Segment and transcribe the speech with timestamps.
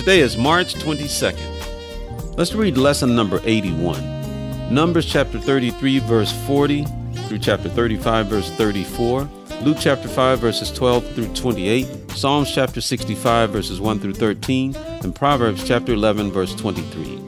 [0.00, 2.34] Today is March 22nd.
[2.38, 4.72] Let's read lesson number 81.
[4.74, 6.86] Numbers chapter 33, verse 40
[7.28, 9.28] through chapter 35, verse 34,
[9.60, 15.14] Luke chapter 5, verses 12 through 28, Psalms chapter 65, verses 1 through 13, and
[15.14, 17.20] Proverbs chapter 11, verse 23.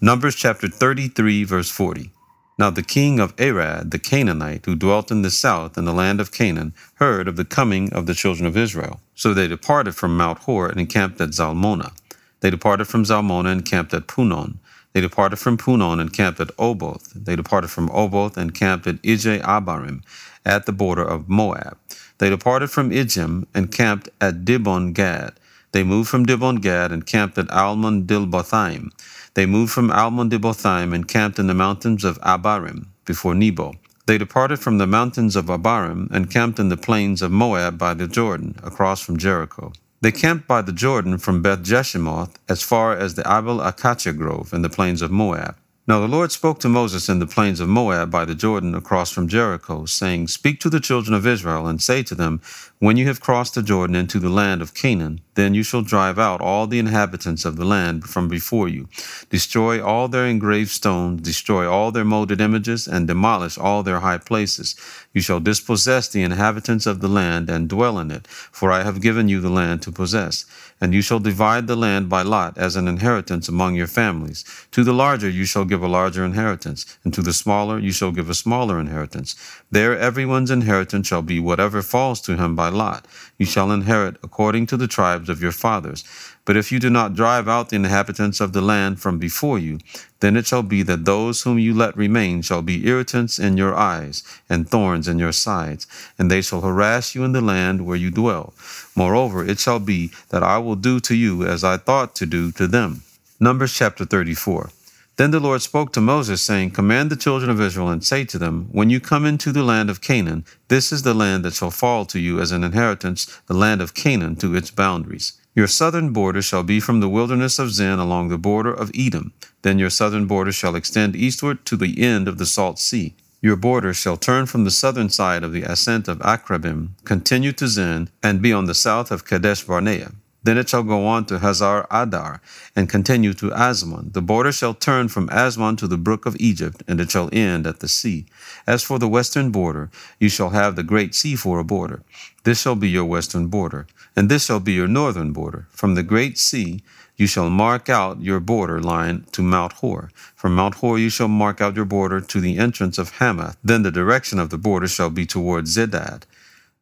[0.00, 2.12] Numbers chapter 33, verse 40.
[2.58, 6.20] Now the king of Arad, the Canaanite, who dwelt in the south in the land
[6.20, 9.00] of Canaan, heard of the coming of the children of Israel.
[9.14, 11.92] So they departed from Mount Hor and encamped at Zalmonah.
[12.40, 14.58] They departed from Zalmonah and camped at Punon.
[14.92, 17.12] They departed from Punon and camped at Oboth.
[17.14, 20.02] They departed from Oboth and camped at Ije Abarim,
[20.44, 21.78] at the border of Moab.
[22.18, 25.32] They departed from Ijim and camped at Dibon Gad.
[25.72, 28.90] They moved from Dibon Gad and camped at Almon Diblathaim.
[29.34, 33.74] They moved from Almon Diblathaim and camped in the mountains of Abarim, before Nebo.
[34.06, 37.94] They departed from the mountains of Abarim and camped in the plains of Moab by
[37.94, 39.72] the Jordan, across from Jericho.
[40.02, 44.52] They camped by the Jordan from Beth Jeshimoth as far as the Abel Acacia Grove
[44.52, 45.56] in the plains of Moab.
[45.86, 49.10] Now the Lord spoke to Moses in the plains of Moab by the Jordan across
[49.10, 52.40] from Jericho, saying, Speak to the children of Israel, and say to them,
[52.82, 56.18] When you have crossed the Jordan into the land of Canaan, then you shall drive
[56.18, 58.88] out all the inhabitants of the land from before you,
[59.30, 64.18] destroy all their engraved stones, destroy all their molded images, and demolish all their high
[64.18, 64.74] places.
[65.14, 69.00] You shall dispossess the inhabitants of the land and dwell in it, for I have
[69.00, 70.44] given you the land to possess.
[70.80, 74.44] And you shall divide the land by lot as an inheritance among your families.
[74.72, 78.10] To the larger you shall give a larger inheritance, and to the smaller you shall
[78.10, 79.36] give a smaller inheritance.
[79.70, 83.06] There everyone's inheritance shall be whatever falls to him by lot.
[83.38, 86.04] You shall inherit according to the tribes of your fathers.
[86.44, 89.78] But if you do not drive out the inhabitants of the land from before you,
[90.20, 93.74] then it shall be that those whom you let remain shall be irritants in your
[93.74, 95.86] eyes, and thorns in your sides,
[96.18, 98.54] and they shall harass you in the land where you dwell.
[98.96, 102.50] Moreover, it shall be that I will do to you as I thought to do
[102.52, 103.02] to them.
[103.38, 104.70] Numbers chapter 34.
[105.16, 108.38] Then the Lord spoke to Moses, saying, Command the children of Israel, and say to
[108.38, 111.70] them, When you come into the land of Canaan, this is the land that shall
[111.70, 115.34] fall to you as an inheritance, the land of Canaan to its boundaries.
[115.54, 119.34] Your southern border shall be from the wilderness of Zin along the border of Edom.
[119.60, 123.14] Then your southern border shall extend eastward to the end of the salt sea.
[123.42, 127.66] Your border shall turn from the southern side of the ascent of Akrabbim, continue to
[127.66, 130.12] Zin, and be on the south of Kadesh Barnea.
[130.44, 132.40] Then it shall go on to Hazar Addar,
[132.74, 134.12] and continue to Azmon.
[134.12, 137.66] The border shall turn from Azmon to the brook of Egypt, and it shall end
[137.66, 138.26] at the sea.
[138.66, 142.02] As for the western border, you shall have the great sea for a border.
[142.44, 143.86] This shall be your western border.
[144.16, 145.66] And this shall be your northern border.
[145.70, 146.82] From the great sea
[147.16, 150.10] you shall mark out your border line to Mount Hor.
[150.34, 153.56] From Mount Hor you shall mark out your border to the entrance of Hamath.
[153.62, 156.24] Then the direction of the border shall be toward Zedad.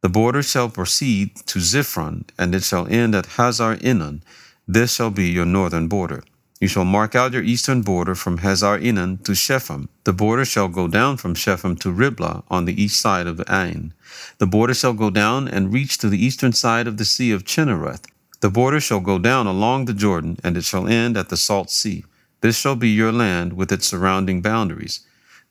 [0.02, 4.22] The border shall proceed to Ziphron, and it shall end at Hazar Enan.
[4.66, 6.22] This shall be your northern border.
[6.58, 9.90] You shall mark out your eastern border from Hazar Enan to Shepham.
[10.04, 13.44] The border shall go down from Shepham to Riblah on the east side of the
[13.52, 13.92] Ain.
[14.38, 17.44] The border shall go down and reach to the eastern side of the sea of
[17.44, 18.06] Chinnereth.
[18.40, 21.70] The border shall go down along the Jordan, and it shall end at the salt
[21.70, 22.04] sea.
[22.40, 25.00] This shall be your land with its surrounding boundaries.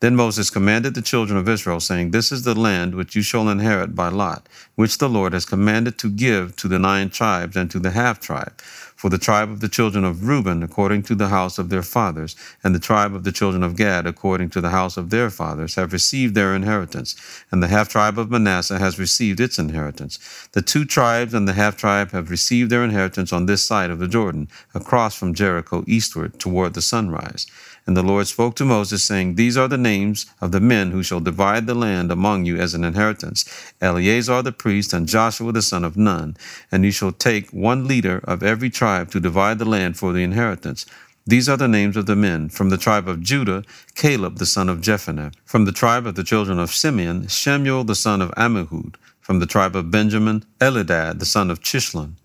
[0.01, 3.49] Then Moses commanded the children of Israel, saying, This is the land which you shall
[3.49, 7.69] inherit by lot, which the Lord has commanded to give to the nine tribes and
[7.71, 8.61] to the half tribe
[8.99, 12.35] for the tribe of the children of Reuben according to the house of their fathers,
[12.65, 15.75] and the tribe of the children of Gad according to the house of their fathers,
[15.75, 17.15] have received their inheritance,
[17.49, 20.19] and the half tribe of Manasseh has received its inheritance.
[20.51, 23.99] The two tribes and the half tribe have received their inheritance on this side of
[23.99, 27.47] the Jordan, across from Jericho eastward toward the sunrise.
[27.89, 31.01] And the Lord spoke to Moses, saying, These are the names of the men who
[31.01, 33.45] shall divide the land among you as an inheritance
[33.81, 36.37] Eleazar the priest, and Joshua the son of Nun.
[36.71, 40.21] And you shall take one leader of every tribe to divide the land for the
[40.21, 40.85] inheritance.
[41.25, 42.49] These are the names of the men.
[42.49, 43.63] From the tribe of Judah,
[43.95, 45.33] Caleb the son of Jephunneh.
[45.43, 48.97] From the tribe of the children of Simeon, Shemuel the son of Ammihud.
[49.19, 52.17] From the tribe of Benjamin, Elidad the son of Chislon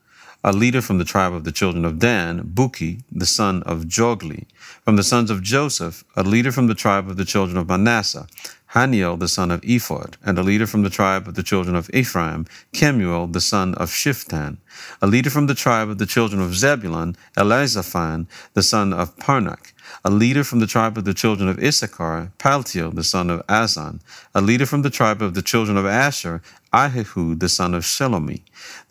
[0.44, 4.44] a leader from the tribe of the children of Dan, Bukki, the son of Jogli.
[4.84, 8.26] From the sons of Joseph, a leader from the tribe of the children of Manasseh,
[8.74, 11.88] Hanniel the son of Ephod, and a leader from the tribe of the children of
[11.94, 14.56] Ephraim, Kemuel the son of Shiphtan,
[15.00, 19.72] a leader from the tribe of the children of Zebulun, Elizaphan the son of Parnach,
[20.04, 24.00] a leader from the tribe of the children of Issachar, Paltiel the son of Azzan,
[24.34, 26.42] a leader from the tribe of the children of Asher,
[26.72, 28.42] Ahihud the son of Shelomi,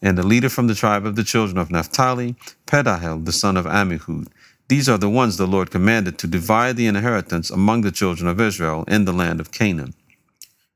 [0.02, 2.36] and a leader from the tribe of the children of Naphtali,
[2.68, 4.28] Pedahel the son of Ammihud.
[4.70, 8.40] These are the ones the Lord commanded to divide the inheritance among the children of
[8.40, 9.94] Israel in the land of Canaan.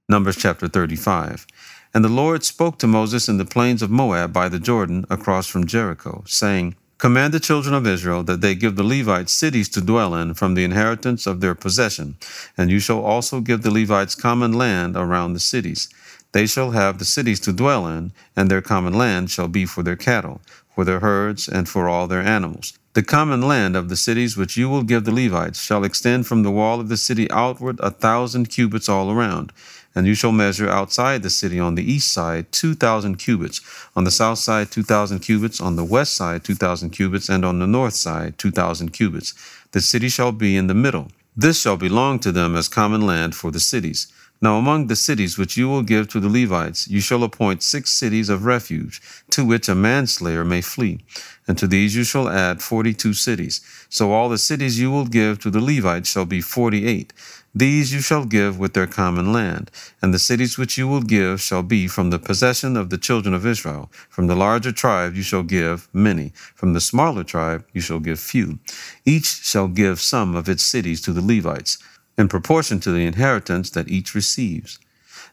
[0.10, 1.48] Numbers chapter 35.
[1.94, 5.48] And the Lord spoke to Moses in the plains of Moab by the Jordan across
[5.48, 9.81] from Jericho, saying, Command the children of Israel that they give the Levites cities to
[9.81, 12.18] dwell in from the inheritance of their possession,
[12.57, 15.90] and you shall also give the Levites common land around the cities.
[16.33, 19.83] They shall have the cities to dwell in, and their common land shall be for
[19.83, 20.42] their cattle,
[20.75, 22.74] for their herds, and for all their animals.
[22.98, 26.42] The common land of the cities which you will give the Levites shall extend from
[26.42, 29.54] the wall of the city outward a thousand cubits all around.
[29.94, 33.62] And you shall measure outside the city on the east side two thousand cubits,
[33.96, 37.46] on the south side two thousand cubits, on the west side two thousand cubits, and
[37.46, 39.36] on the north side two thousand cubits.
[39.74, 41.12] The city shall be in the middle.
[41.36, 44.12] This shall belong to them as common land for the cities.
[44.39, 47.92] Now among the cities which you will give to the Levites, you shall appoint six
[47.92, 49.01] cities of refuge,
[49.31, 51.00] to which a manslayer may flee.
[51.48, 53.62] And to these you shall add forty two cities.
[53.89, 57.13] So all the cities you will give to the Levites shall be forty eight.
[57.56, 59.72] These you shall give with their common land.
[60.01, 63.33] And the cities which you will give shall be from the possession of the children
[63.33, 63.90] of Israel.
[64.10, 66.33] From the larger tribe you shall give many.
[66.54, 68.60] From the smaller tribe you shall give few.
[69.06, 71.80] Each shall give some of its cities to the Levites
[72.18, 74.80] in proportion to the inheritance that each receives.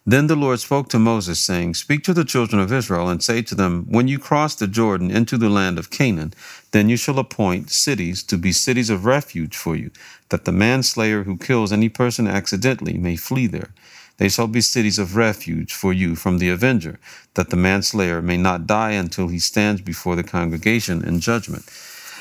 [0.06, 3.40] Then the Lord spoke to Moses, saying, Speak to the children of Israel, and say
[3.40, 6.34] to them, When you cross the Jordan into the land of Canaan,
[6.72, 9.90] then you shall appoint cities to be cities of refuge for you,
[10.28, 13.70] that the manslayer who kills any person accidentally may flee there.
[14.18, 16.98] They shall be cities of refuge for you from the avenger,
[17.32, 21.64] that the manslayer may not die until he stands before the congregation in judgment.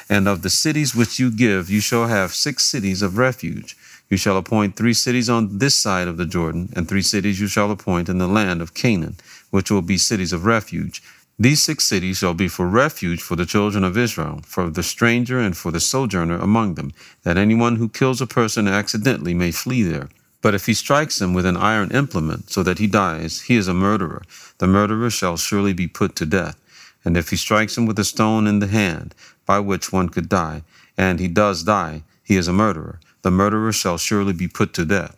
[0.10, 3.75] And of the cities which you give, you shall have six cities of refuge.
[4.13, 7.48] You shall appoint three cities on this side of the Jordan, and three cities you
[7.48, 9.15] shall appoint in the land of Canaan,
[9.50, 11.01] which will be cities of refuge.
[11.39, 15.39] These six cities shall be for refuge for the children of Israel, for the stranger
[15.39, 16.94] and for the sojourner among them,
[17.24, 20.10] that anyone who kills a person accidentally may flee there.
[20.44, 23.68] But if he strikes him with an iron implement, so that he dies, he is
[23.68, 24.21] a murderer.
[24.60, 26.62] The murderer shall surely be put to death.
[27.04, 29.15] And if he strikes him with a stone in the hand,
[29.48, 30.62] by which one could die,
[30.95, 34.86] and he does die, he is a murderer the murderer shall surely be put to
[34.86, 35.16] death.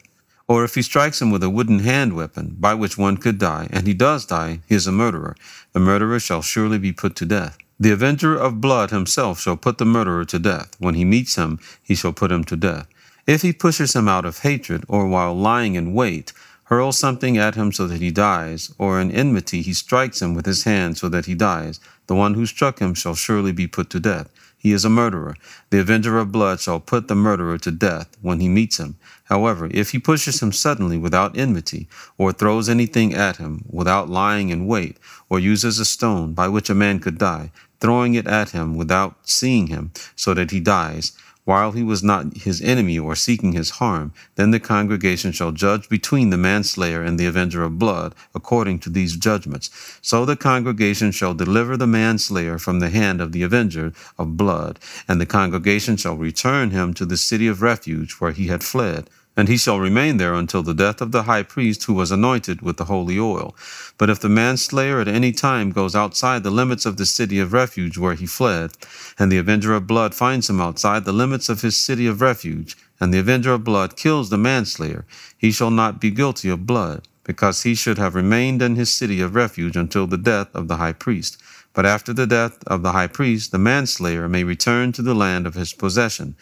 [0.47, 3.67] Or if he strikes him with a wooden hand weapon, by which one could die,
[3.71, 5.35] and he does die, he is a murderer.
[5.73, 7.57] The murderer shall surely be put to death.
[7.79, 10.75] The avenger of blood himself shall put the murderer to death.
[10.79, 12.87] When he meets him, he shall put him to death.
[13.27, 16.31] If he pushes him out of hatred, or while lying in wait,
[16.65, 20.45] hurls something at him so that he dies, or in enmity he strikes him with
[20.45, 23.89] his hand so that he dies, the one who struck him shall surely be put
[23.89, 24.29] to death.
[24.65, 25.35] He is a murderer.
[25.69, 28.95] The avenger of blood shall put the murderer to death when he meets him.
[29.25, 34.49] However, if he pushes him suddenly without enmity, or throws anything at him without lying
[34.49, 34.97] in wait,
[35.29, 39.29] or uses a stone by which a man could die, throwing it at him without
[39.29, 41.11] seeing him, so that he dies,
[41.45, 45.87] while he was not his enemy or seeking his harm, then the congregation shall judge
[45.87, 49.69] between the manslayer and the avenger of blood, according to these judgments.
[50.01, 54.79] So the congregation shall deliver the manslayer from the hand of the avenger of blood,
[55.07, 59.09] and the congregation shall return him to the city of refuge where he had fled
[59.37, 62.61] and he shall remain there until the death of the high priest who was anointed
[62.61, 63.55] with the holy oil.
[63.97, 67.53] But if the manslayer at any time goes outside the limits of the city of
[67.53, 68.71] refuge where he fled,
[69.19, 72.77] and the avenger of blood finds him outside the limits of his city of refuge,
[72.99, 75.05] and the avenger of blood kills the manslayer,
[75.37, 79.19] he shall not be guilty of blood, because he should have remained in his city
[79.19, 81.41] of refuge until the death of the high priest.
[81.75, 85.45] But after the death of the high priest, the manslayer may return to the land
[85.45, 86.35] of his possession.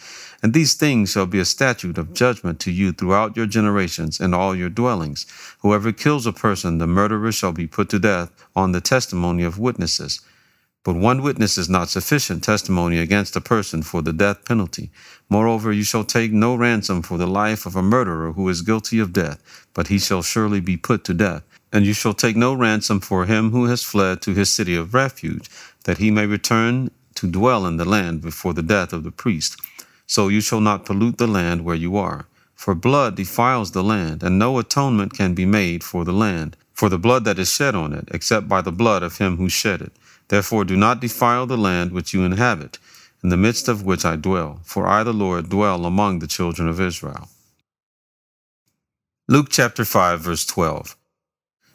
[0.43, 4.35] And these things shall be a statute of judgment to you throughout your generations and
[4.35, 5.25] all your dwellings.
[5.61, 9.57] Whoever kills a person, the murderer shall be put to death on the testimony of
[9.57, 10.21] witnesses.
[10.83, 14.91] But one witness is not sufficient testimony against a person for the death penalty.
[15.29, 18.99] Moreover, you shall take no ransom for the life of a murderer who is guilty
[18.99, 19.41] of death,
[19.73, 21.43] but he shall surely be put to death.
[21.73, 24.93] And you shall take no ransom for him who has fled to his city of
[24.93, 25.49] refuge,
[25.85, 29.59] that he may return to dwell in the land before the death of the priest.
[30.05, 32.27] So you shall not pollute the land where you are.
[32.53, 36.89] For blood defiles the land, and no atonement can be made for the land, for
[36.89, 39.81] the blood that is shed on it, except by the blood of him who shed
[39.81, 39.93] it.
[40.27, 42.77] Therefore do not defile the land which you inhabit,
[43.23, 46.67] in the midst of which I dwell, for I, the Lord, dwell among the children
[46.69, 47.29] of Israel.
[49.27, 50.95] Luke chapter 5, verse 12.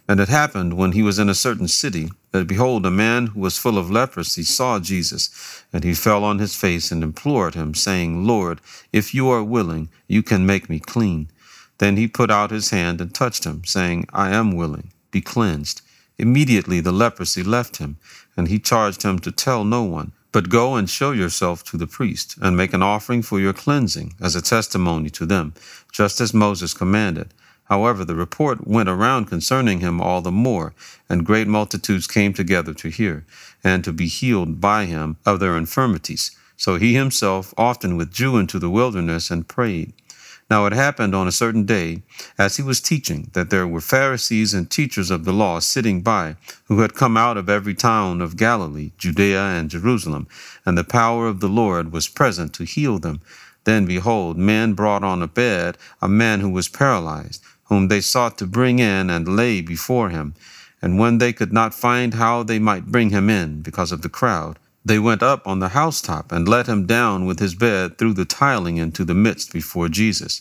[0.08, 3.40] And it happened when he was in a certain city that behold, a man who
[3.40, 7.74] was full of leprosy saw Jesus, and he fell on his face and implored him,
[7.74, 11.28] saying, Lord, if you are willing, you can make me clean.
[11.76, 15.82] Then he put out his hand and touched him, saying, I am willing, be cleansed.
[16.16, 17.98] Immediately the leprosy left him,
[18.34, 21.86] and he charged him to tell no one, but go and show yourself to the
[21.86, 25.52] priest, and make an offering for your cleansing, as a testimony to them,
[25.92, 27.34] just as Moses commanded.
[27.68, 30.72] However, the report went around concerning him all the more,
[31.08, 33.24] and great multitudes came together to hear,
[33.62, 36.30] and to be healed by him of their infirmities.
[36.56, 39.92] So he himself often withdrew into the wilderness and prayed.
[40.50, 42.02] Now it happened on a certain day,
[42.38, 46.36] as he was teaching, that there were Pharisees and teachers of the law sitting by,
[46.64, 50.26] who had come out of every town of Galilee, Judea, and Jerusalem,
[50.64, 53.20] and the power of the Lord was present to heal them.
[53.64, 58.38] Then behold, men brought on a bed a man who was paralyzed, whom they sought
[58.38, 60.34] to bring in and lay before him.
[60.80, 64.08] And when they could not find how they might bring him in because of the
[64.08, 68.14] crowd, they went up on the housetop and let him down with his bed through
[68.14, 70.40] the tiling into the midst before Jesus.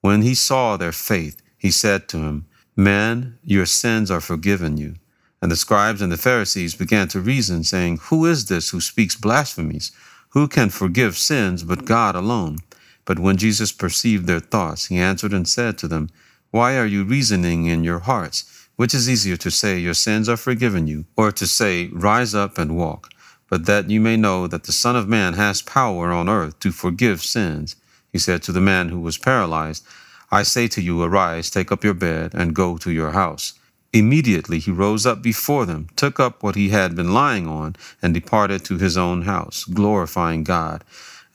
[0.00, 4.94] When he saw their faith, he said to him, Man, your sins are forgiven you.
[5.42, 9.14] And the scribes and the Pharisees began to reason, saying, Who is this who speaks
[9.14, 9.92] blasphemies?
[10.30, 12.58] Who can forgive sins but God alone?
[13.04, 16.08] But when Jesus perceived their thoughts, he answered and said to them,
[16.56, 18.68] Why are you reasoning in your hearts?
[18.76, 22.56] Which is easier to say, Your sins are forgiven you, or to say, Rise up
[22.56, 23.10] and walk?
[23.48, 26.72] but that you may know that the Son of Man has power on earth to
[26.72, 27.76] forgive sins.
[28.12, 29.84] He said to the man who was paralyzed,
[30.30, 33.54] I say to you, arise, take up your bed, and go to your house.
[33.92, 38.12] Immediately he rose up before them, took up what he had been lying on, and
[38.12, 40.84] departed to his own house, glorifying God.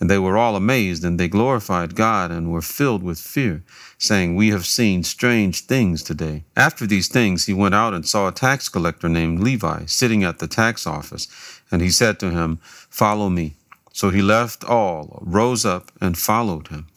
[0.01, 3.63] And they were all amazed, and they glorified God and were filled with fear,
[3.99, 6.43] saying, We have seen strange things today.
[6.57, 10.39] After these things, he went out and saw a tax collector named Levi sitting at
[10.39, 11.27] the tax office,
[11.69, 13.53] and he said to him, Follow me.
[13.93, 16.87] So he left all, rose up, and followed him.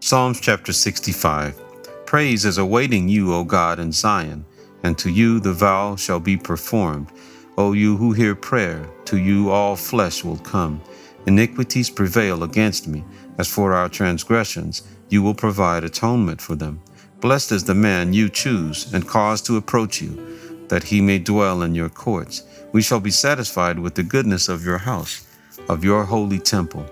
[0.00, 1.58] Psalms chapter 65
[2.04, 4.44] Praise is awaiting you, O God, in Zion
[4.84, 7.08] and to you the vow shall be performed.
[7.56, 10.80] O you who hear prayer, to you all flesh will come.
[11.26, 13.02] Iniquities prevail against me.
[13.38, 16.80] As for our transgressions, you will provide atonement for them.
[17.20, 21.62] Blessed is the man you choose and cause to approach you, that he may dwell
[21.62, 22.42] in your courts.
[22.72, 25.26] We shall be satisfied with the goodness of your house,
[25.68, 26.84] of your holy temple.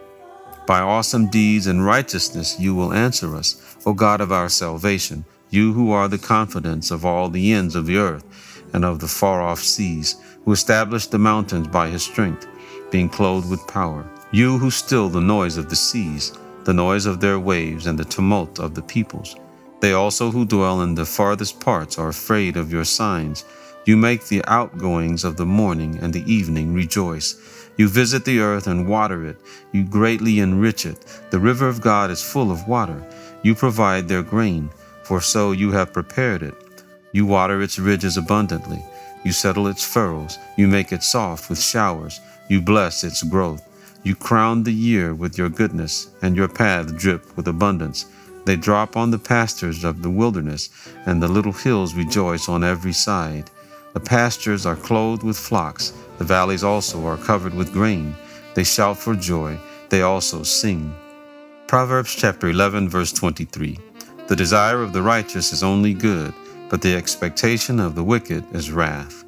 [0.67, 5.75] By awesome deeds and righteousness you will answer us, O God of our salvation you
[5.75, 8.25] who are the confidence of all the ends of the earth
[8.73, 10.17] and of the far off seas,
[10.47, 12.47] who established the mountains by his strength,
[12.91, 14.11] being clothed with power.
[14.31, 16.33] You who still the noise of the seas,
[16.65, 19.37] the noise of their waves, and the tumult of the peoples.
[19.81, 23.45] They also who dwell in the farthest parts are afraid of your signs.
[23.85, 27.69] You make the outgoings of the morning and the evening rejoice.
[27.77, 29.37] You visit the earth and water it.
[29.73, 31.05] You greatly enrich it.
[31.31, 33.05] The river of God is full of water.
[33.43, 34.71] You provide their grain
[35.13, 36.55] for so you have prepared it.
[37.13, 38.83] You water its ridges abundantly.
[39.27, 40.39] You settle its furrows.
[40.57, 42.19] You make it soft with showers.
[42.49, 43.63] You bless its growth.
[44.05, 48.07] You crown the year with your goodness, and your paths drip with abundance.
[48.47, 50.71] They drop on the pastures of the wilderness,
[51.05, 53.51] and the little hills rejoice on every side.
[53.93, 55.93] The pastures are clothed with flocks.
[56.17, 58.17] The valleys also are covered with grain.
[58.55, 59.59] They shout for joy.
[59.91, 60.95] They also sing.
[61.67, 63.92] Proverbs chapter 11, verse 23.
[64.33, 66.33] The desire of the righteous is only good,
[66.71, 69.27] but the expectation of the wicked is wrath.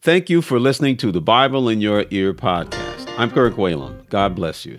[0.00, 3.14] Thank you for listening to the Bible in Your Ear podcast.
[3.18, 4.08] I'm Kirk Whalum.
[4.08, 4.78] God bless you.